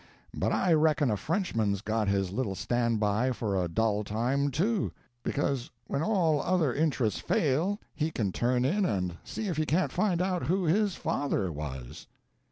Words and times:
But 0.33 0.51
I 0.51 0.73
reckon 0.73 1.11
a 1.11 1.15
Frenchman's 1.15 1.81
got 1.81 2.07
his 2.07 2.31
little 2.31 2.55
stand 2.55 2.99
by 2.99 3.31
for 3.31 3.55
a 3.55 3.67
dull 3.67 4.03
time, 4.03 4.49
too; 4.49 4.91
because 5.21 5.69
when 5.85 6.01
all 6.01 6.41
other 6.41 6.73
interests 6.73 7.19
fail 7.19 7.79
he 7.93 8.09
can 8.09 8.31
turn 8.31 8.65
in 8.65 8.83
and 8.83 9.17
see 9.23 9.47
if 9.47 9.57
he 9.57 9.65
can't 9.67 9.91
find 9.91 10.19
out 10.19 10.47
who 10.47 10.63
his 10.63 10.95
father 10.95 11.51
was!" 11.51 12.07